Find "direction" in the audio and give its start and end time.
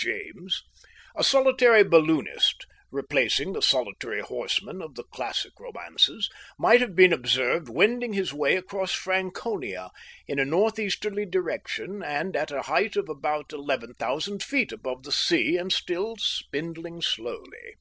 11.26-12.00